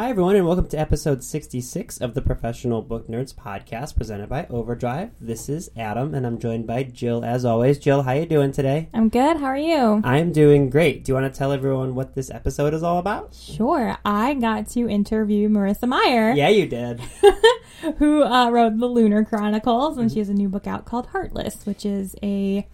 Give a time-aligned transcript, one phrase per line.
[0.00, 4.46] Hi, everyone, and welcome to episode 66 of the Professional Book Nerds podcast presented by
[4.48, 5.10] Overdrive.
[5.20, 7.78] This is Adam, and I'm joined by Jill, as always.
[7.78, 8.88] Jill, how you doing today?
[8.94, 9.36] I'm good.
[9.36, 10.00] How are you?
[10.02, 11.04] I'm doing great.
[11.04, 13.34] Do you want to tell everyone what this episode is all about?
[13.34, 13.98] Sure.
[14.02, 17.00] I got to interview Marissa Meyer, Yeah, you did.
[17.98, 21.66] who uh, wrote the Lunar Chronicles, and she has a new book out called Heartless,
[21.66, 22.66] which is a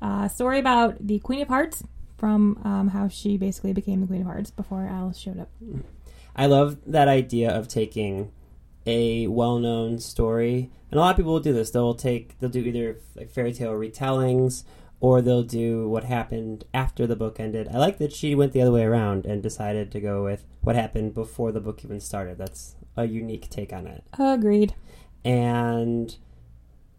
[0.00, 1.82] uh, story about the Queen of Hearts
[2.18, 5.48] from um, how she basically became the Queen of Hearts before Alice showed up.
[6.36, 8.30] I love that idea of taking
[8.86, 11.70] a well-known story, and a lot of people will do this.
[11.70, 14.62] They'll take, they'll do either like fairy tale retellings,
[15.00, 17.68] or they'll do what happened after the book ended.
[17.68, 20.76] I like that she went the other way around and decided to go with what
[20.76, 22.38] happened before the book even started.
[22.38, 24.04] That's a unique take on it.
[24.18, 24.74] Agreed.
[25.24, 26.16] And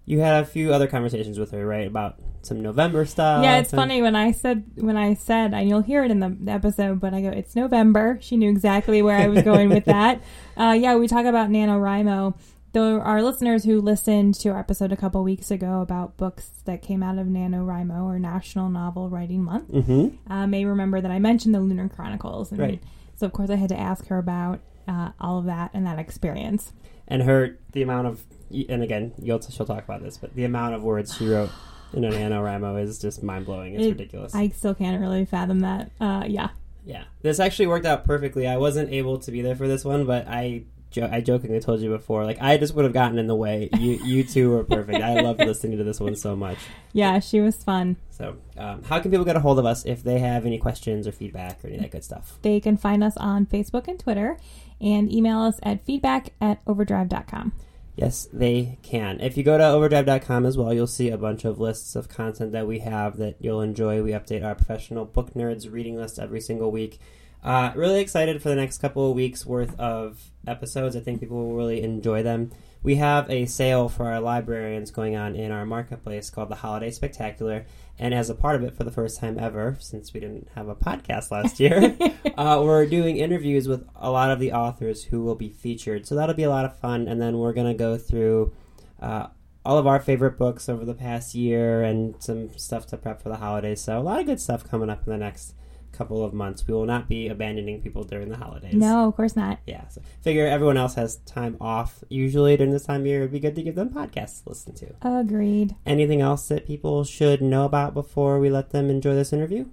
[0.07, 3.43] you had a few other conversations with her, right, about some November stuff.
[3.43, 6.20] yeah, it's and- funny when I said when I said, and you'll hear it in
[6.21, 8.17] the episode, but I go, it's November.
[8.21, 10.21] She knew exactly where I was going with that.
[10.57, 12.35] Uh, yeah, we talk about NaNoWriMo.
[12.73, 16.82] There are listeners who listened to our episode a couple weeks ago about books that
[16.82, 19.70] came out of NaNoWriMo or National Novel Writing Month.
[19.71, 20.17] Mhm.
[20.27, 22.82] Uh, may remember that I mentioned the Lunar Chronicles, and Right.
[23.15, 25.99] so of course I had to ask her about uh, all of that and that
[25.99, 26.71] experience.
[27.07, 28.23] and her the amount of
[28.70, 31.49] and again you'll she'll talk about this but the amount of words she wrote
[31.93, 33.76] in an NaNoWriMo is just mind-blowing.
[33.76, 34.35] It's It- ridiculous.
[34.35, 35.89] I still can't really fathom that.
[36.01, 36.49] Uh, yeah,
[36.85, 37.05] yeah.
[37.21, 38.45] This actually worked out perfectly.
[38.45, 41.81] I wasn't able to be there for this one but i jo- i jokingly told
[41.81, 43.70] you before like i just would have gotten in the way.
[43.77, 45.01] You you two were perfect.
[45.01, 46.57] I loved listening to this one so much.
[46.93, 47.95] Yeah, she was fun.
[48.09, 51.07] so um, how can people get a hold of us if they have any questions
[51.07, 52.37] or feedback or any of that good stuff?
[52.41, 54.37] They can find us on Facebook and Twitter
[54.82, 57.54] and email us at feedback at overdrive.com.
[57.98, 59.20] Yes, they can.
[59.21, 62.51] If you go to overdrive.com as well, you'll see a bunch of lists of content
[62.51, 64.03] that we have that you'll enjoy.
[64.03, 67.00] We update our professional book nerds reading list every single week.
[67.44, 70.95] Uh, really excited for the next couple of weeks worth of episodes.
[70.95, 72.51] I think people will really enjoy them.
[72.84, 76.91] We have a sale for our librarians going on in our marketplace called the Holiday
[76.91, 77.66] Spectacular.
[78.00, 80.68] And as a part of it, for the first time ever, since we didn't have
[80.68, 81.97] a podcast last year,
[82.38, 86.06] uh, we're doing interviews with a lot of the authors who will be featured.
[86.06, 87.08] So that'll be a lot of fun.
[87.08, 88.53] And then we're going to go through
[89.02, 89.28] uh,
[89.66, 93.30] all of our favorite books over the past year and some stuff to prep for
[93.30, 93.81] the holidays.
[93.81, 95.56] So a lot of good stuff coming up in the next
[95.97, 96.66] couple of months.
[96.68, 98.74] We will not be abandoning people during the holidays.
[98.74, 99.59] No, of course not.
[99.66, 103.19] Yeah, so figure everyone else has time off usually during this time of year.
[103.19, 104.94] It'd be good to give them podcasts to listen to.
[105.02, 105.75] Agreed.
[105.85, 109.66] Anything else that people should know about before we let them enjoy this interview?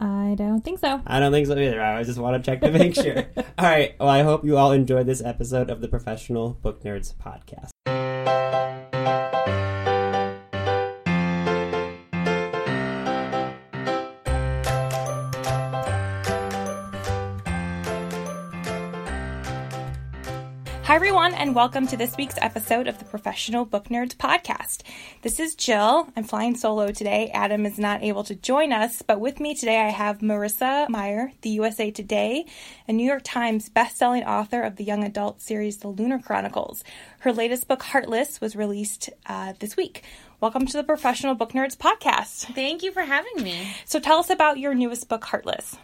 [0.00, 1.00] I don't think so.
[1.06, 1.80] I don't think so either.
[1.80, 3.24] I just want to check to make sure.
[3.36, 3.94] all right.
[3.98, 7.70] Well, I hope you all enjoyed this episode of the Professional Book Nerds podcast.
[21.24, 24.82] Everyone, and welcome to this week's episode of the Professional Book Nerds podcast.
[25.22, 26.06] This is Jill.
[26.14, 27.30] I'm flying solo today.
[27.32, 31.32] Adam is not able to join us, but with me today I have Marissa Meyer,
[31.40, 32.44] the USA Today,
[32.86, 36.84] a New York Times bestselling author of the young adult series The Lunar Chronicles.
[37.20, 40.02] Her latest book, Heartless, was released uh, this week.
[40.44, 42.54] Welcome to the Professional Book Nerds podcast.
[42.54, 43.66] Thank you for having me.
[43.86, 45.78] So tell us about your newest book, Heartless.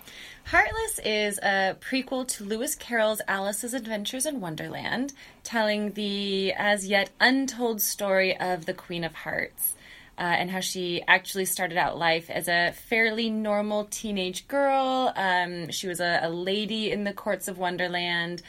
[0.44, 7.08] Heartless is a prequel to Lewis Carroll's Alice's Adventures in Wonderland, telling the as yet
[7.20, 9.76] untold story of the Queen of Hearts.
[10.18, 15.10] Uh, and how she actually started out life as a fairly normal teenage girl.
[15.16, 18.42] Um, she was a, a lady in the courts of Wonderland,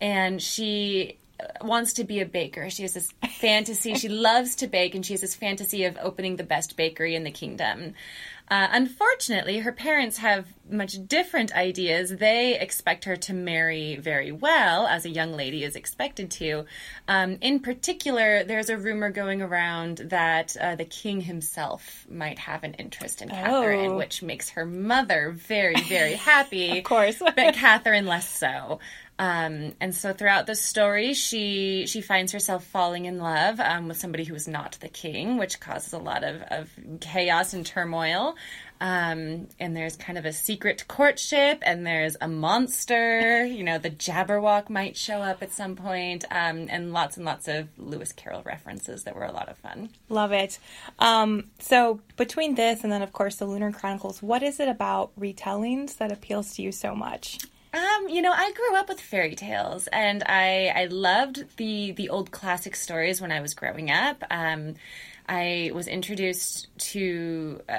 [0.00, 1.18] and she
[1.62, 2.70] wants to be a baker.
[2.70, 3.94] She has this fantasy.
[3.94, 7.24] she loves to bake, and she has this fantasy of opening the best bakery in
[7.24, 7.94] the kingdom.
[8.48, 12.10] Uh, unfortunately, her parents have much different ideas.
[12.16, 16.64] They expect her to marry very well, as a young lady is expected to.
[17.06, 22.64] Um, in particular, there's a rumor going around that uh, the king himself might have
[22.64, 23.96] an interest in Catherine, Oh.
[23.96, 26.78] which makes her mother very, very happy.
[26.78, 27.20] Of course.
[27.20, 28.80] but Catherine less so.
[29.20, 33.98] Um, and so throughout the story, she she finds herself falling in love um, with
[33.98, 36.70] somebody who is not the king, which causes a lot of, of
[37.00, 38.34] chaos and turmoil.
[38.80, 43.44] Um, and there's kind of a secret courtship, and there's a monster.
[43.44, 47.46] You know, the Jabberwock might show up at some point, um, and lots and lots
[47.46, 49.90] of Lewis Carroll references that were a lot of fun.
[50.08, 50.58] Love it.
[50.98, 55.10] Um, so between this and then, of course, the Lunar Chronicles, what is it about
[55.20, 57.38] retellings that appeals to you so much?
[57.72, 62.08] Um, you know, I grew up with fairy tales, and I I loved the the
[62.08, 64.24] old classic stories when I was growing up.
[64.30, 64.74] Um,
[65.30, 67.74] I was introduced to uh,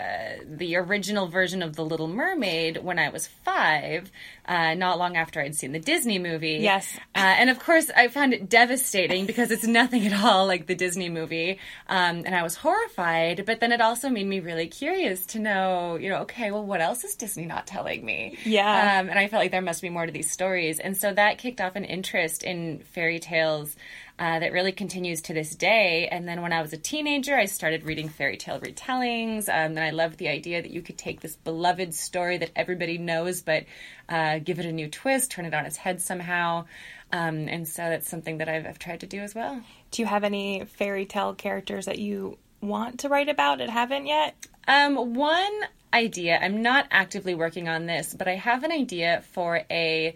[0.46, 4.10] the original version of The Little Mermaid when I was five,
[4.46, 6.60] uh, not long after I'd seen the Disney movie.
[6.62, 6.98] Yes.
[7.14, 10.76] Uh, and of course, I found it devastating because it's nothing at all like the
[10.76, 11.60] Disney movie.
[11.90, 15.98] Um, and I was horrified, but then it also made me really curious to know,
[15.98, 18.38] you know, okay, well, what else is Disney not telling me?
[18.46, 19.02] Yeah.
[19.02, 20.80] Um, and I felt like there must be more to these stories.
[20.80, 23.76] And so that kicked off an interest in fairy tales
[24.22, 26.08] uh, that really continues to this day.
[26.12, 29.50] And then when I was a teenager, I started reading fairy tale retellings.
[29.50, 33.00] Um, and I loved the idea that you could take this beloved story that everybody
[33.00, 33.64] knows, but
[34.08, 36.66] uh, give it a new twist, turn it on its head somehow.
[37.12, 39.60] Um, and so that's something that I've, I've tried to do as well.
[39.90, 44.06] Do you have any fairy tale characters that you want to write about and haven't
[44.06, 44.36] yet?
[44.68, 49.64] Um, one idea, I'm not actively working on this, but I have an idea for
[49.72, 50.16] a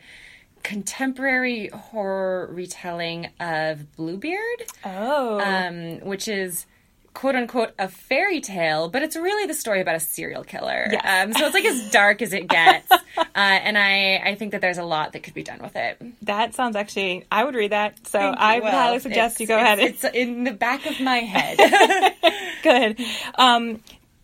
[0.65, 4.63] contemporary horror retelling of Bluebeard.
[4.83, 5.39] Oh.
[5.39, 6.65] um, which is
[7.13, 10.88] quote unquote a fairy tale, but it's really the story about a serial killer.
[10.91, 11.27] Yes.
[11.27, 12.91] Um, so it's like as dark as it gets.
[12.91, 12.97] uh,
[13.35, 16.01] and I, I think that there's a lot that could be done with it.
[16.23, 18.06] that sounds actually, I would read that.
[18.07, 18.19] So.
[18.19, 19.79] I would Well, highly suggest you go ahead.
[19.79, 22.13] It's in the back of my head.
[22.63, 23.00] Good.
[23.35, 23.81] Um,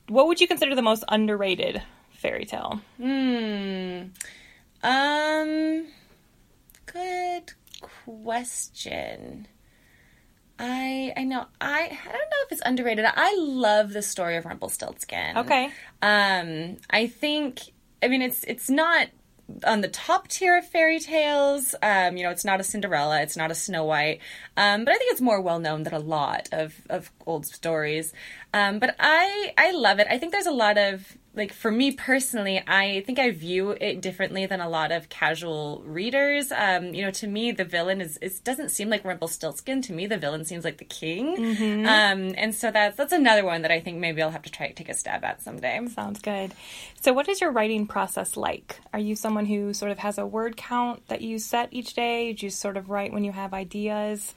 [0.10, 2.82] what would you consider the most underrated fairy tale?
[2.98, 4.02] Hmm.
[4.84, 5.86] Um.
[6.92, 7.54] Good
[8.06, 9.48] question.
[10.60, 13.06] I I know I I don't know if it's underrated.
[13.08, 15.38] I love the story of Rumpelstiltskin.
[15.38, 15.72] Okay.
[16.02, 17.62] Um, I think
[18.04, 19.08] I mean it's it's not
[19.66, 21.76] on the top tier of fairy tales.
[21.82, 24.20] Um, you know, it's not a Cinderella, it's not a Snow White.
[24.56, 28.14] Um, but I think it's more well known than a lot of of old stories.
[28.54, 30.08] Um, but I I love it.
[30.10, 34.02] I think there's a lot of like for me personally, I think I view it
[34.02, 36.52] differently than a lot of casual readers.
[36.52, 39.82] Um, you know, to me, the villain is it doesn't seem like Rumpelstiltskin.
[39.84, 41.38] To me, the villain seems like the king.
[41.88, 44.68] Um, and so that's that's another one that I think maybe I'll have to try
[44.68, 45.80] to take a stab at someday.
[45.88, 46.54] Sounds good.
[47.00, 48.82] So, what is your writing process like?
[48.92, 52.34] Are you someone who sort of has a word count that you set each day?
[52.34, 54.36] Do you sort of write when you have ideas?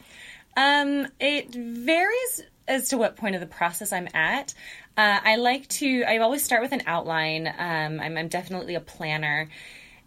[0.56, 4.54] Um, it varies as to what point of the process I'm at.
[4.96, 6.04] Uh, I like to.
[6.04, 7.46] I always start with an outline.
[7.46, 9.48] Um, I'm, I'm definitely a planner.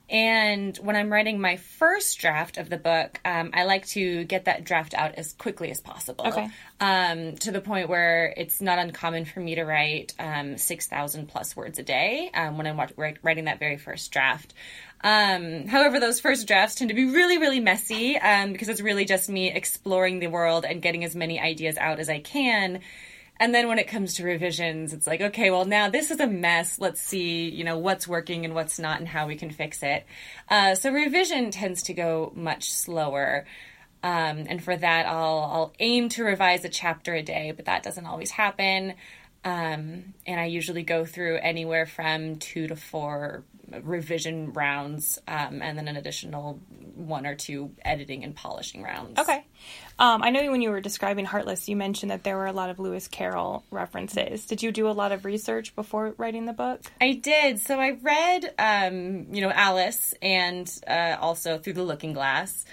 [0.09, 4.45] And when I'm writing my first draft of the book, um, I like to get
[4.45, 6.27] that draft out as quickly as possible.
[6.27, 6.47] Okay.
[6.79, 11.57] Um, to the point where it's not uncommon for me to write um, 6,000 plus
[11.57, 12.79] words a day um, when I'm
[13.21, 14.53] writing that very first draft.
[15.01, 19.03] Um, however, those first drafts tend to be really, really messy um, because it's really
[19.03, 22.79] just me exploring the world and getting as many ideas out as I can.
[23.39, 26.27] And then when it comes to revisions, it's like, okay, well, now this is a
[26.27, 26.79] mess.
[26.79, 30.05] Let's see, you know, what's working and what's not and how we can fix it.
[30.49, 33.45] Uh, so revision tends to go much slower.
[34.03, 37.83] Um, and for that, I'll, I'll aim to revise a chapter a day, but that
[37.83, 38.93] doesn't always happen.
[39.47, 43.45] Um, and I usually go through anywhere from two to four
[43.81, 46.59] revision rounds, um, and then an additional
[46.95, 49.17] one or two editing and polishing rounds.
[49.17, 49.45] Okay.
[49.99, 52.69] Um, I know when you were describing Heartless, you mentioned that there were a lot
[52.69, 54.45] of Lewis Carroll references.
[54.45, 56.81] Did you do a lot of research before writing the book?
[56.99, 57.59] I did.
[57.59, 62.65] So I read, um, you know, Alice and uh, also Through the Looking Glass.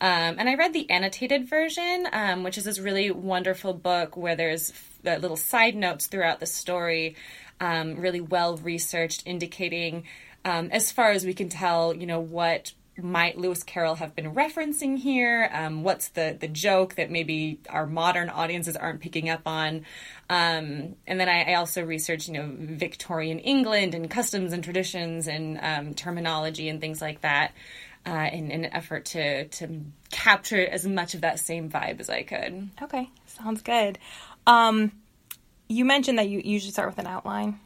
[0.00, 4.34] Um, and I read the annotated version, um, which is this really wonderful book where
[4.34, 4.72] there's
[5.06, 7.16] uh, little side notes throughout the story,
[7.60, 10.04] um, really well researched, indicating,
[10.44, 14.34] um, as far as we can tell, you know, what might Lewis Carroll have been
[14.34, 15.48] referencing here?
[15.52, 19.86] Um, what's the the joke that maybe our modern audiences aren't picking up on?
[20.28, 25.26] Um, and then I, I also researched, you know, Victorian England and customs and traditions
[25.26, 27.52] and um, terminology and things like that.
[28.04, 29.80] Uh, in, in an effort to to
[30.10, 32.68] capture as much of that same vibe as I could.
[32.82, 33.96] Okay, sounds good.
[34.46, 34.92] Um,
[35.68, 37.58] you mentioned that you usually start with an outline.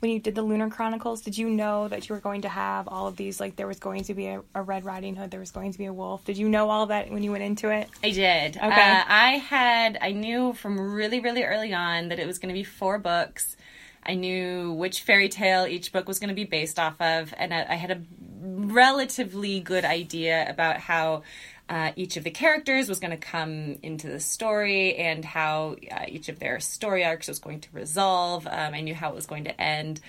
[0.00, 2.88] When you did the Lunar Chronicles, did you know that you were going to have
[2.88, 3.40] all of these?
[3.40, 5.78] Like, there was going to be a, a Red Riding Hood, there was going to
[5.78, 6.24] be a wolf.
[6.26, 7.88] Did you know all that when you went into it?
[8.02, 8.56] I did.
[8.56, 8.66] Okay.
[8.66, 12.58] Uh, I had, I knew from really, really early on that it was going to
[12.58, 13.56] be four books.
[14.04, 17.54] I knew which fairy tale each book was going to be based off of, and
[17.54, 18.02] I, I had a
[18.42, 21.22] relatively good idea about how
[21.68, 26.04] uh, each of the characters was going to come into the story and how uh,
[26.08, 28.46] each of their story arcs was going to resolve.
[28.46, 30.00] Um, I knew how it was going to end.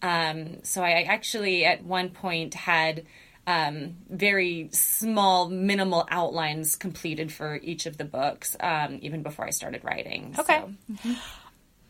[0.00, 3.04] Um, so I actually, at one point, had
[3.46, 9.50] um, very small, minimal outlines completed for each of the books, um, even before I
[9.50, 10.34] started writing.
[10.38, 10.62] Okay.
[11.04, 11.10] So-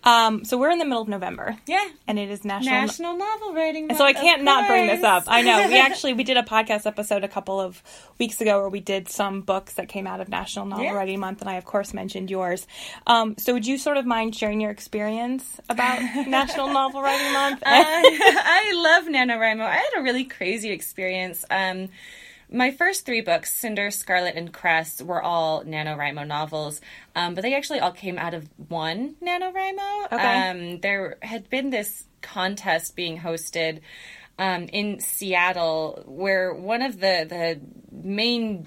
[0.05, 1.57] Um, so we're in the middle of November.
[1.67, 1.87] Yeah.
[2.09, 3.99] And it is National National Novel Writing Month.
[3.99, 5.25] So I can't not bring this up.
[5.27, 5.69] I know.
[5.69, 7.83] We actually we did a podcast episode a couple of
[8.19, 10.93] weeks ago where we did some books that came out of National Novel Yeah.
[10.95, 12.67] Writing Month, and I of course mentioned yours.
[13.07, 17.63] Um, so would you sort of mind sharing your experience about National Novel Writing Month?
[17.63, 19.61] Uh, I love NaNoWriMo.
[19.63, 21.45] I had a really crazy experience.
[21.51, 21.89] Um,
[22.53, 26.81] my first three books, Cinder, Scarlet, and Cress, were all NaNoWriMo novels,
[27.17, 30.13] um, but they actually all came out of one NaNoWriMo.
[30.13, 30.51] Okay.
[30.51, 33.81] Um, there had been this contest being hosted
[34.39, 38.67] um, in Seattle where one of the, the main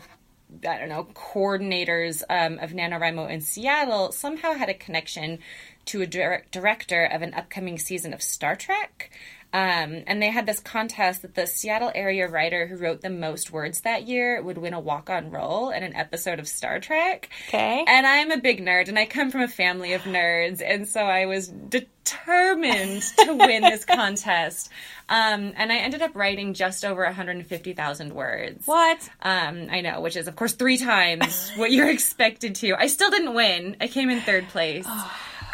[0.67, 5.39] I don't know, coordinators um, of NaNoWriMo in Seattle somehow had a connection
[5.85, 9.11] to a dir- director of an upcoming season of Star Trek.
[9.55, 13.53] Um, and they had this contest that the Seattle area writer who wrote the most
[13.53, 17.29] words that year would win a walk on role in an episode of Star Trek.
[17.47, 17.85] Okay.
[17.87, 20.99] And I'm a big nerd, and I come from a family of nerds, and so
[20.99, 24.69] I was determined to win this contest.
[25.07, 28.67] Um, and I ended up writing just over 150,000 words.
[28.67, 29.09] what?
[29.21, 32.75] Um, I know, which is of course three times what you're expected to.
[32.77, 33.77] I still didn't win.
[33.79, 34.85] I came in third place.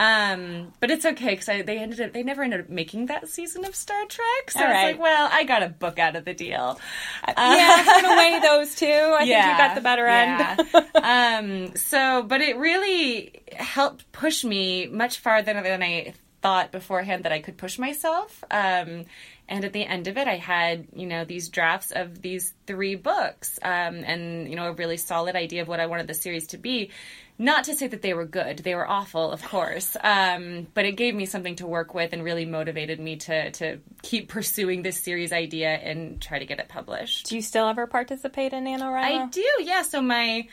[0.02, 3.66] Um, but it's okay because they ended up they never ended up making that season
[3.66, 4.50] of Star Trek.
[4.50, 4.86] So All it's right.
[4.94, 6.80] like, well, I got a book out of the deal.
[7.28, 8.88] yeah, I'm gonna weigh those two.
[8.88, 10.68] I think you got the better end.
[10.74, 11.38] yeah.
[11.38, 17.32] um, so, but it really helped push me much farther than I thought beforehand that
[17.32, 18.44] I could push myself.
[18.50, 19.06] Um,
[19.48, 22.96] and at the end of it, I had, you know, these drafts of these three
[22.96, 26.48] books um, and, you know, a really solid idea of what I wanted the series
[26.48, 26.92] to be.
[27.38, 29.98] Not to say that they were good, they were awful, of course.
[30.00, 33.80] Um, but it gave me something to work with and really motivated me to, to
[34.04, 37.28] keep pursuing this series idea and try to get it published.
[37.28, 39.22] Do you still ever participate in NaNoWriMo?
[39.24, 39.82] I do, yeah.
[39.82, 40.48] So my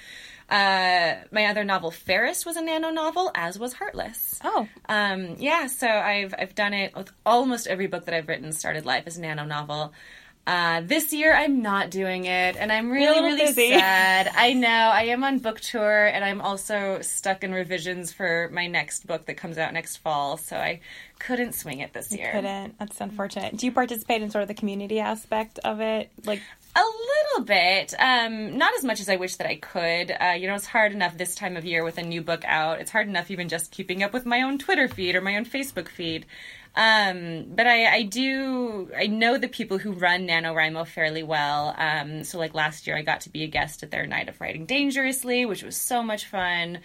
[0.51, 4.39] uh, my other novel, Fairest, was a nano novel, as was Heartless.
[4.43, 8.53] Oh, Um, yeah, so I've I've done it with almost every book that I've written.
[8.53, 9.93] Started life as a nano novel.
[10.49, 13.69] Uh, this year I'm not doing it, and I'm really really busy.
[13.69, 14.31] sad.
[14.35, 18.67] I know I am on book tour, and I'm also stuck in revisions for my
[18.67, 20.39] next book that comes out next fall.
[20.39, 20.81] So I
[21.19, 22.33] couldn't swing it this year.
[22.33, 22.79] couldn't.
[22.79, 23.59] That's unfortunate.
[23.59, 26.11] Do you participate in sort of the community aspect of it?
[26.25, 26.41] Like,
[26.75, 30.13] A little bit, um, not as much as I wish that I could.
[30.19, 32.81] Uh, you know, it's hard enough this time of year with a new book out.
[32.81, 35.45] It's hard enough even just keeping up with my own Twitter feed or my own
[35.45, 36.25] Facebook feed.
[36.79, 41.75] Um, but I, I do, I know the people who run NaNoWriMo fairly well.
[41.77, 44.41] Um, so, like last year, I got to be a guest at their Night of
[44.41, 46.79] Writing Dangerously, which was so much fun.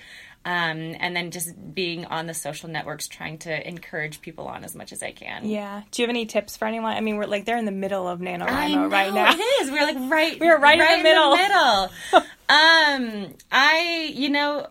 [0.45, 4.75] Um, and then just being on the social networks, trying to encourage people on as
[4.75, 5.45] much as I can.
[5.45, 5.83] yeah.
[5.91, 6.97] Do you have any tips for anyone?
[6.97, 9.31] I mean, we're like they're in the middle of NaNoWriMo right now.
[9.31, 9.71] It is.
[9.71, 10.39] We're like right.
[10.39, 11.37] We're right in the middle.
[11.37, 11.89] middle.
[12.49, 14.67] um, I, you know,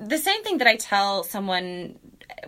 [0.00, 1.98] the same thing that I tell someone,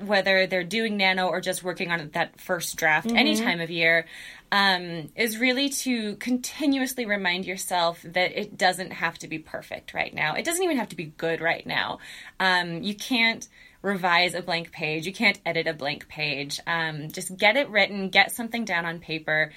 [0.00, 4.06] whether they're doing nano or just working on that first draft, any time of year,
[4.52, 10.14] um, is really to continuously remind yourself that it doesn't have to be perfect right
[10.14, 10.34] now.
[10.34, 11.98] It doesn't even have to be good right now.
[12.38, 13.46] Um, you can't
[13.82, 15.06] revise a blank page.
[15.06, 16.60] You can't edit a blank page.
[16.66, 19.52] Um, just get it written, get something down on paper,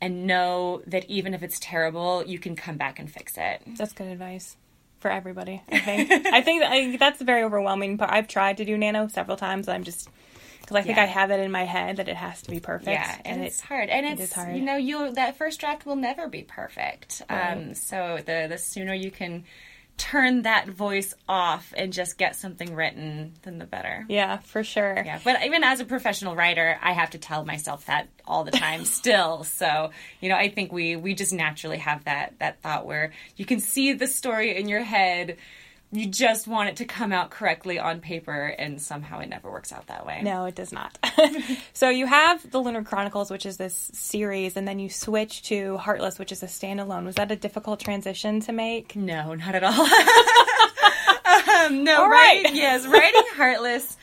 [0.00, 3.62] and know that even if it's terrible, you can come back and fix it.
[3.76, 4.56] That's good advice
[5.02, 5.62] for everybody.
[5.70, 6.10] I think.
[6.26, 8.10] I think I, that's a very overwhelming part.
[8.10, 9.68] I've tried to do nano several times.
[9.68, 10.08] I'm just
[10.62, 11.02] because I think Yeah.
[11.02, 12.88] I have it in my head that it has to be perfect.
[12.88, 14.56] Yeah, and, it's it, hard, and it it's hard.
[14.56, 17.20] you know you that first draft will never be perfect.
[17.28, 19.44] Um, so the the sooner you can
[19.98, 24.04] turn that voice off and just get something written, then the better.
[24.08, 25.02] Yeah, for sure.
[25.04, 28.50] Yeah, but even as a professional writer, I have to tell myself that all the
[28.50, 29.44] time still.
[29.44, 33.44] So, you know, I think we we just naturally have that that thought where you
[33.44, 35.36] can see the story in your head,
[35.92, 39.72] you just want it to come out correctly on paper and somehow it never works
[39.72, 40.22] out that way.
[40.22, 40.98] No, it does not.
[41.74, 45.76] so you have the Lunar Chronicles, which is this series, and then you switch to
[45.76, 47.04] Heartless, which is a standalone.
[47.04, 48.96] Was that a difficult transition to make?
[48.96, 49.72] No, not at all.
[51.66, 52.40] um, no, All right.
[52.42, 53.98] writing, yes, writing Heartless.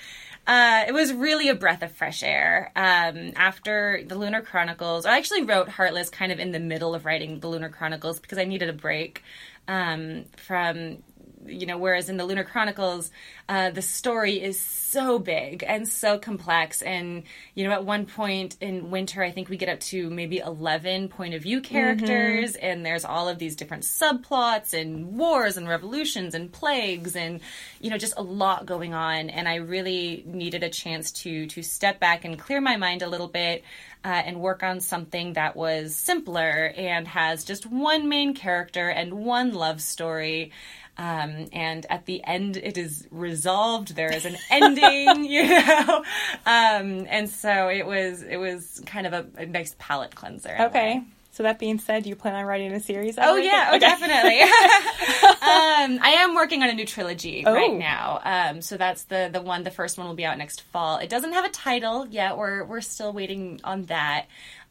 [0.46, 2.72] Uh, it was really a breath of fresh air.
[2.76, 7.06] Um, after the Lunar Chronicles, I actually wrote Heartless kind of in the middle of
[7.06, 9.24] writing the Lunar Chronicles because I needed a break
[9.68, 10.98] um, from
[11.46, 13.12] you know, whereas in the Lunar Chronicles,
[13.48, 16.82] uh, the story is so big and so complex.
[16.82, 17.24] And,
[17.56, 21.10] you know, at one point in winter, I think we get up to maybe 11
[21.10, 26.36] point of view characters, and there's all of these different subplots and wars and revolutions
[26.36, 27.40] and plagues and,
[27.80, 29.30] you know, just a lot going on.
[29.30, 33.10] And I really needed a chance to, to step back and clear my mind a
[33.10, 33.64] little bit.
[34.02, 39.12] Uh, and work on something that was simpler and has just one main character and
[39.12, 40.54] one love story
[41.00, 43.96] Um, and at the end, it is resolved.
[43.96, 46.04] There is an ending, you know.
[46.46, 50.58] Um, and so it was it was kind of a, a nice palate cleanser.
[50.60, 51.02] Okay.
[51.32, 53.16] So that being said, do you plan on writing a series?
[53.18, 53.80] Oh yeah, oh Okay.
[53.80, 54.42] definitely.
[54.42, 57.54] um, I am working on a new trilogy Oh.
[57.54, 58.20] right now.
[58.26, 59.64] Um, so that's the the one.
[59.64, 60.98] The first one will be out next fall.
[60.98, 62.38] It doesn't have a title yet.
[62.38, 64.26] We're we're still waiting on that.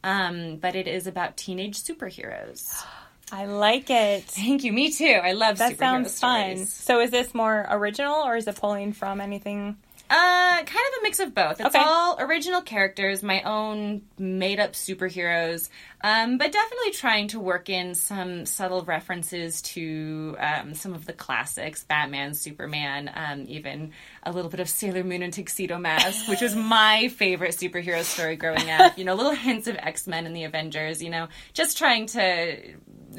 [0.05, 2.85] Um, but it is about teenage superheroes.
[3.33, 4.25] I like it.
[4.25, 4.73] Thank you.
[4.73, 5.21] Me too.
[5.23, 6.67] I love That sounds fun.
[6.67, 9.77] So is this more original or is it pulling from anything?
[10.11, 11.61] Uh, kind of a mix of both.
[11.61, 11.85] It's Okay.
[11.85, 15.69] all original characters, my own made up superheroes,
[16.03, 21.13] um, but definitely trying to work in some subtle references to um, some of the
[21.13, 23.93] classics Batman, Superman, um, even
[24.23, 28.37] a little bit of Sailor Moon and Tuxedo Mask, which was my favorite superhero story
[28.37, 28.97] growing up.
[28.97, 32.57] You know, little hints of X Men and the Avengers, you know, just trying to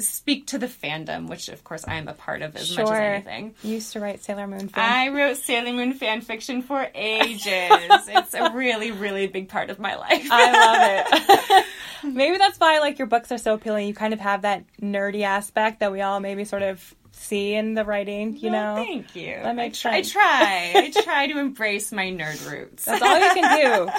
[0.01, 2.91] speak to the fandom, which of course I am a part of as much as
[2.91, 3.55] anything.
[3.63, 4.91] You used to write Sailor Moon fan.
[4.91, 7.41] I wrote Sailor Moon fan fiction for ages.
[7.47, 10.27] it's a really, really big part of my life.
[10.31, 11.65] I love it.
[12.03, 13.87] maybe that's why like your books are so appealing.
[13.87, 17.73] You kind of have that nerdy aspect that we all maybe sort of see in
[17.73, 18.83] the writing, you Well, know.
[18.83, 19.35] thank you.
[19.43, 20.11] That makes I, sense.
[20.13, 20.99] try, I try.
[20.99, 22.85] I try to embrace my nerd roots.
[22.85, 23.91] That's all you can do.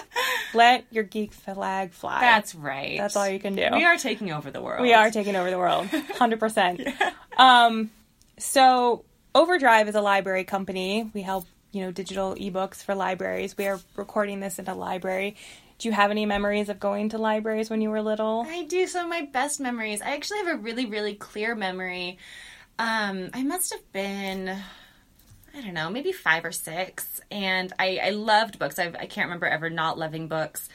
[0.59, 2.21] Let your geek flag fly.
[2.21, 2.99] That's right.
[2.99, 3.69] That's all you can do.
[3.73, 4.83] We are taking over the world.
[4.83, 5.87] We are taking over the world,
[6.19, 6.81] hundred percent.
[7.37, 7.91] Um,
[8.39, 11.09] so Overdrive is a library company.
[11.15, 13.57] We help you know digital ebooks for libraries.
[13.57, 15.37] We are recording this in a library.
[15.79, 18.45] Do you have any memories of going to libraries when you were little?
[18.47, 20.03] I do some of my best memories.
[20.03, 22.19] I actually have a really, really clear memory.
[22.81, 28.11] Um, I must have been, I don't know, maybe five or six, and I, I
[28.11, 28.79] loved books.
[28.79, 30.67] I've, I can't remember ever not loving books.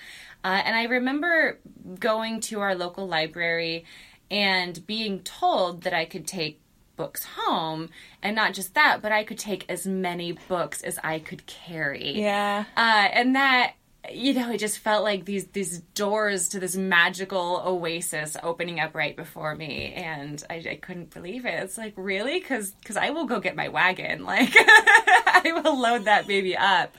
[0.43, 1.57] Uh, and I remember
[1.99, 3.85] going to our local library
[4.29, 6.61] and being told that I could take
[6.95, 7.89] books home,
[8.21, 12.19] and not just that, but I could take as many books as I could carry.
[12.19, 12.65] Yeah.
[12.77, 13.73] Uh, and that
[14.11, 18.95] you know, it just felt like these these doors to this magical oasis opening up
[18.95, 21.63] right before me, and I, I couldn't believe it.
[21.63, 26.05] It's like really, because because I will go get my wagon, like I will load
[26.05, 26.95] that baby up.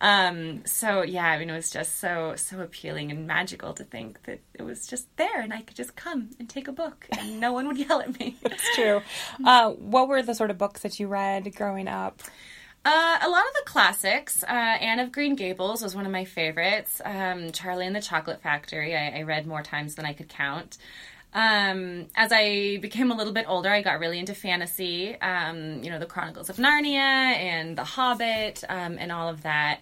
[0.00, 4.22] Um, so yeah, I mean, it was just so so appealing and magical to think
[4.24, 7.40] that it was just there, and I could just come and take a book, and
[7.40, 8.36] no one would yell at me.
[8.42, 9.02] It's true.
[9.44, 12.22] Uh, what were the sort of books that you read growing up?
[12.82, 14.42] Uh, a lot of the classics.
[14.42, 17.02] Uh, Anne of Green Gables was one of my favorites.
[17.04, 20.78] Um, Charlie and the Chocolate Factory, I, I read more times than I could count.
[21.34, 25.14] Um, as I became a little bit older, I got really into fantasy.
[25.20, 29.80] Um, you know, the Chronicles of Narnia and The Hobbit, um, and all of that.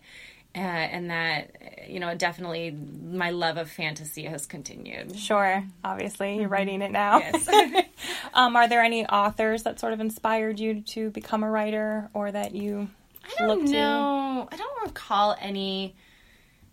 [0.59, 5.15] Uh, and that, you know, definitely my love of fantasy has continued.
[5.17, 7.19] Sure, obviously you're writing it now.
[7.19, 7.49] Yes.
[8.35, 12.33] um, are there any authors that sort of inspired you to become a writer, or
[12.33, 12.89] that you
[13.25, 13.73] I don't to?
[13.73, 14.49] know.
[14.51, 15.95] I don't recall any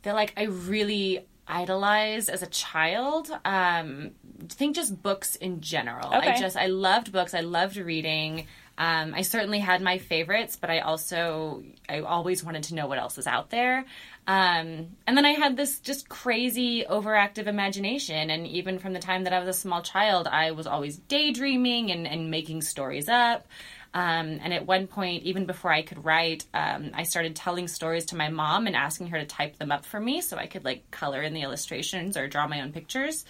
[0.01, 3.29] that like I really idolized as a child.
[3.45, 6.07] Um, I think just books in general.
[6.07, 6.31] okay.
[6.31, 7.35] I just I loved books.
[7.35, 8.47] I loved reading.
[8.77, 12.97] Um, I certainly had my favorites, but I also I always wanted to know what
[12.97, 13.85] else is out there.
[14.27, 19.23] Um, and then I had this just crazy overactive imagination, and even from the time
[19.25, 23.47] that I was a small child, I was always daydreaming and, and making stories up.
[23.93, 28.07] Um, and at one point, even before I could write, um, I started telling stories
[28.07, 30.65] to my mom and asking her to type them up for me so I could
[30.65, 33.23] like color in the illustrations or draw my own pictures.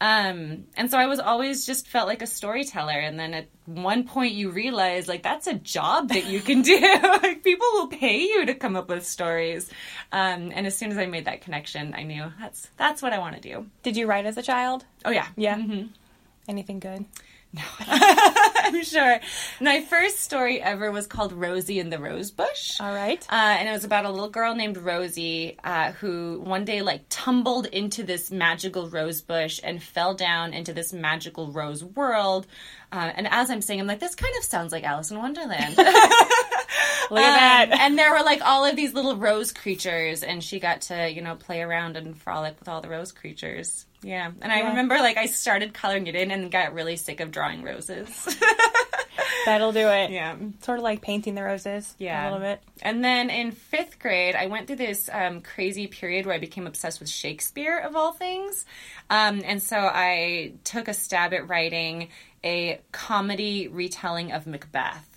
[0.00, 2.92] Um, and so I was always just felt like a storyteller.
[2.92, 6.78] And then at one point, you realize like that's a job that you can do.
[7.02, 9.70] like people will pay you to come up with stories.
[10.12, 13.18] Um, and as soon as I made that connection, I knew that's that's what I
[13.18, 13.66] want to do.
[13.82, 14.84] Did you write as a child?
[15.04, 15.62] Oh yeah, Yeah.
[16.48, 17.06] Anything good?
[17.86, 19.20] I'm sure.
[19.60, 22.80] My first story ever was called Rosie and the Rose Bush.
[22.80, 23.24] All right.
[23.30, 27.04] Uh, and it was about a little girl named Rosie uh, who one day like
[27.10, 32.46] tumbled into this magical rose bush and fell down into this magical rose world.
[32.90, 35.76] Uh, and as I'm saying, I'm like, this kind of sounds like Alice in Wonderland.
[37.10, 37.78] Look at Um, that.
[37.80, 41.20] and there were like all of these little rose creatures, and she got to you
[41.20, 43.84] know play around and frolic with all the rose creatures.
[44.04, 47.30] Yeah, and I remember like I started coloring it in and got really sick of
[47.30, 48.36] drawing roses.
[49.46, 50.10] That'll do it.
[50.10, 50.36] yeah.
[50.62, 51.94] Sort of like painting the roses.
[51.98, 52.22] Yeah.
[52.22, 52.62] A little bit.
[52.82, 56.66] And then in fifth grade, I went through this um, crazy period where I became
[56.66, 58.64] obsessed with Shakespeare, of all things.
[59.10, 62.08] Um, and so I took a stab at writing
[62.42, 65.10] a comedy retelling of Macbeth.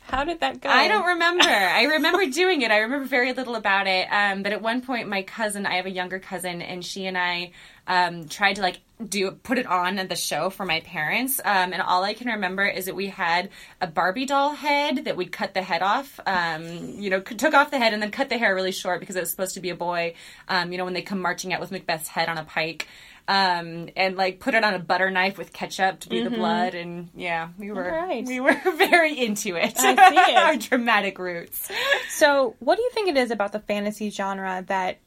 [0.00, 0.70] How did that go?
[0.70, 1.44] I don't remember.
[1.44, 2.70] I remember doing it.
[2.70, 4.08] I remember very little about it.
[4.10, 7.18] Um, but at one point, my cousin, I have a younger cousin, and she and
[7.18, 7.52] I
[7.88, 11.40] um, tried to like do put it on at the show for my parents.
[11.44, 13.48] Um, and all I can remember is that we had
[13.80, 16.20] a Barbie doll head that we'd cut the head off.
[16.26, 19.16] Um, you know, took off the head and then cut the hair really short because
[19.16, 20.14] it was supposed to be a boy.
[20.48, 22.86] Um, you know, when they come marching out with Macbeth's head on a pike.
[23.26, 26.74] Um, and like put it on a butter knife with ketchup to be the blood,
[26.74, 28.24] and yeah, we were Alright.
[28.24, 29.74] we were very into it.
[29.78, 30.36] It.
[30.36, 31.70] Our dramatic roots.
[32.08, 35.00] So, what do you think it is about the fantasy genre that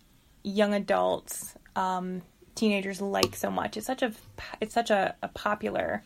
[0.44, 2.22] young adults, um,
[2.62, 3.76] teenagers like so much?
[3.76, 4.14] It's such a
[4.62, 6.04] it's such a, a popular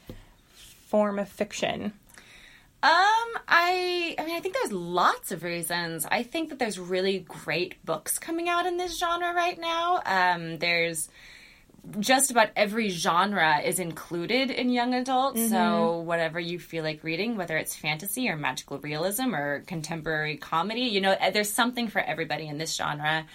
[0.88, 1.92] form of fiction.
[2.82, 6.08] Um, I I mean I think there's lots of reasons.
[6.10, 10.02] I think that there's really great books coming out in this genre right now.
[10.06, 11.10] Um, there's
[12.00, 15.50] just about every genre is included in young adults.
[15.50, 20.82] So whatever you feel like reading, whether it's fantasy or magical realism or contemporary comedy,
[20.84, 23.26] you know, there's something for everybody in this genre.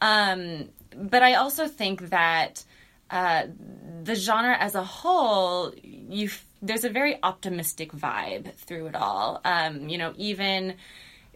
[0.00, 2.64] Um, but I also think that
[3.10, 3.46] uh,
[4.02, 6.30] the genre as a whole, you
[6.62, 9.40] there's a very optimistic vibe through it all.
[9.44, 10.74] Um, you know, even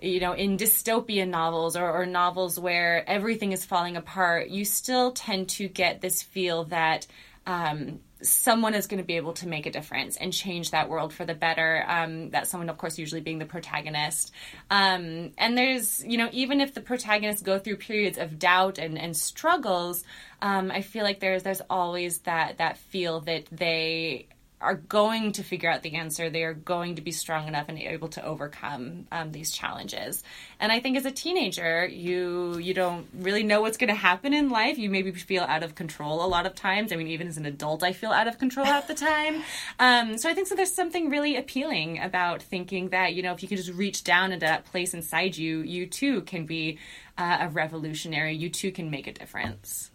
[0.03, 5.13] you know, in dystopian novels or, or novels where everything is falling apart, you still
[5.13, 7.07] tend to get this feel that
[7.47, 11.13] um, someone is going to be able to make a difference and change that world
[11.13, 11.85] for the better.
[11.87, 14.33] Um, that someone, of course, usually being the protagonist.
[14.71, 18.99] Um, and there's, you know, even if the protagonists go through periods of doubt and,
[18.99, 20.05] and struggles,
[20.43, 24.29] um, I feel like there's there's always that that feel that they
[24.61, 26.29] are going to figure out the answer.
[26.29, 30.23] They are going to be strong enough and able to overcome um, these challenges.
[30.59, 34.35] And I think as a teenager, you you don't really know what's going to happen
[34.35, 34.77] in life.
[34.79, 36.93] You maybe feel out of control a lot of times.
[36.93, 39.43] I mean, even as an adult, I feel out of control half the time.
[39.79, 40.55] Um, so I think so.
[40.55, 44.33] There's something really appealing about thinking that you know if you can just reach down
[44.33, 46.79] into that place inside you, you too can be
[47.17, 48.35] uh, a revolutionary.
[48.35, 49.91] You too can make a difference.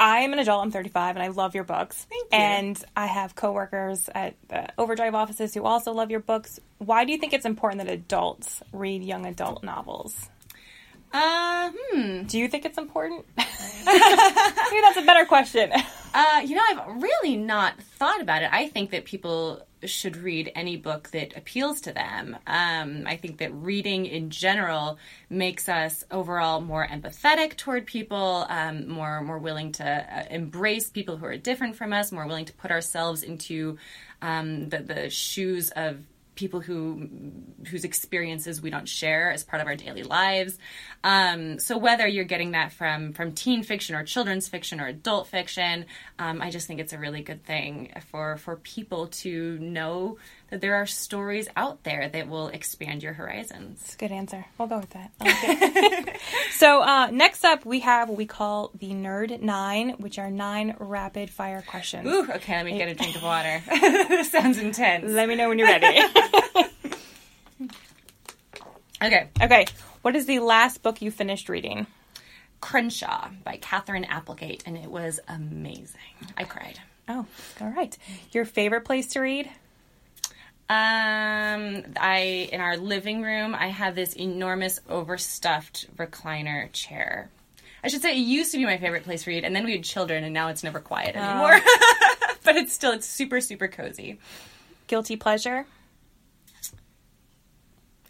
[0.00, 0.64] I am an adult.
[0.64, 2.06] I'm 35, and I love your books.
[2.08, 2.38] Thank you.
[2.38, 6.58] And I have coworkers at the Overdrive offices who also love your books.
[6.78, 10.30] Why do you think it's important that adults read young adult novels?
[11.12, 12.22] Uh, hmm.
[12.22, 13.26] Do you think it's important?
[13.36, 15.70] Maybe that's a better question.
[16.14, 18.48] Uh, you know, I've really not thought about it.
[18.50, 22.36] I think that people should read any book that appeals to them.
[22.46, 28.88] Um, I think that reading in general makes us overall more empathetic toward people, um,
[28.88, 32.52] more more willing to uh, embrace people who are different from us, more willing to
[32.54, 33.78] put ourselves into
[34.22, 35.98] um, the the shoes of
[36.40, 37.08] people who
[37.68, 40.58] whose experiences we don't share as part of our daily lives.
[41.04, 45.26] Um, so whether you're getting that from from teen fiction or children's fiction or adult
[45.26, 45.84] fiction,
[46.18, 50.16] um, I just think it's a really good thing for for people to know
[50.50, 53.80] that there are stories out there that will expand your horizons.
[53.84, 54.44] It's a good answer.
[54.58, 55.12] We'll go with that.
[55.20, 56.20] Like
[56.52, 60.76] so uh, next up, we have what we call the Nerd Nine, which are nine
[60.78, 62.06] rapid fire questions.
[62.06, 63.62] Ooh, okay, let me get a drink of water.
[63.70, 65.10] this sounds intense.
[65.10, 66.00] Let me know when you're ready.
[69.02, 69.64] Okay, okay.
[70.02, 71.86] What is the last book you finished reading?
[72.60, 75.96] Crenshaw by Katherine Applegate, and it was amazing.
[76.36, 76.78] I cried.
[77.08, 77.24] Oh,
[77.62, 77.96] all right.
[78.32, 79.50] Your favorite place to read?
[80.70, 87.28] Um, I in our living room, I have this enormous overstuffed recliner chair.
[87.82, 89.72] I should say it used to be my favorite place to read, and then we
[89.72, 91.58] had children, and now it's never quiet anymore.
[92.44, 94.20] but it's still it's super super cozy.
[94.86, 95.66] Guilty pleasure?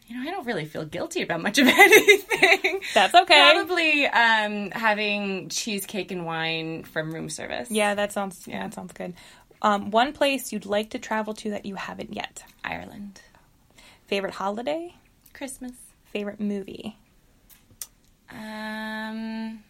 [0.07, 2.83] You know, I don't really feel guilty about much of anything.
[2.93, 3.53] That's okay.
[3.55, 7.71] Probably um, having cheesecake and wine from room service.
[7.71, 9.15] Yeah, that sounds yeah, that sounds good.
[9.63, 12.45] Um, one place you'd like to travel to that you haven't yet.
[12.65, 13.21] Ireland,
[14.07, 14.95] Favorite holiday?
[15.33, 15.73] Christmas.
[16.13, 16.97] Favorite movie?
[18.31, 19.63] Um.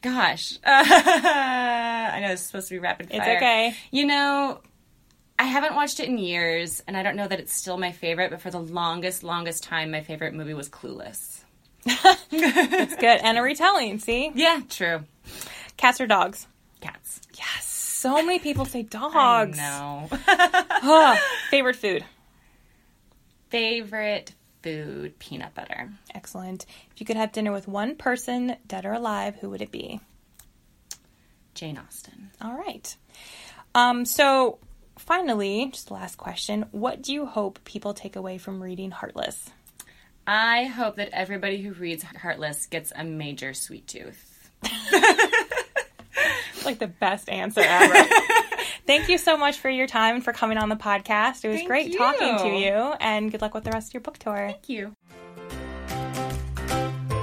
[0.00, 3.18] Gosh, I know it's supposed to be rapid fire.
[3.18, 3.74] It's okay.
[3.90, 4.60] You know,
[5.38, 8.30] I haven't watched it in years, and I don't know that it's still my favorite.
[8.30, 11.42] But for the longest, longest time, my favorite movie was Clueless.
[12.30, 13.20] It's good.
[13.22, 14.30] And a retelling, see?
[14.34, 15.04] Yeah, true.
[15.76, 16.46] Cats or dogs?
[16.80, 17.20] Cats.
[17.34, 17.66] Yes.
[17.66, 19.56] So many people say dogs.
[19.56, 20.08] No.
[20.10, 21.16] Huh.
[21.50, 22.04] Favorite food?
[23.50, 25.90] favorite food: peanut butter.
[26.14, 26.66] Excellent.
[26.92, 30.00] If you could have dinner with one person, dead or alive, who would it be?
[31.54, 32.30] Jane Austen.
[32.42, 32.94] All right.
[33.74, 34.58] Um, so,
[34.98, 36.66] finally, just the last question.
[36.72, 39.50] What do you hope people take away from reading Heartless?
[40.26, 44.50] I hope that everybody who reads Heartless gets a major sweet tooth.
[46.68, 47.94] It's like the best answer ever.
[48.86, 51.42] Thank you so much for your time and for coming on the podcast.
[51.44, 52.66] It was Thank great talking to you.
[52.66, 54.36] you, and good luck with the rest of your book tour.
[54.36, 54.94] Thank you.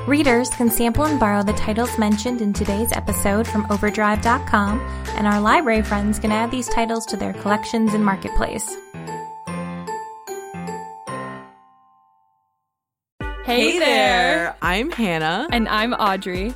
[0.07, 4.79] Readers can sample and borrow the titles mentioned in today's episode from Overdrive.com,
[5.09, 8.75] and our library friends can add these titles to their collections in Marketplace.
[13.43, 14.55] Hey, there!
[14.63, 15.47] I'm Hannah.
[15.51, 16.55] And I'm Audrey.